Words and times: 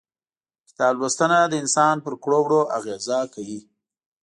کتاب 0.67 0.93
لوستنه 1.01 1.39
د 1.47 1.53
انسان 1.63 1.95
پر 2.05 2.13
کړو 2.23 2.39
وړو 2.43 2.61
اغيزه 2.77 3.19
کوي. 3.33 3.59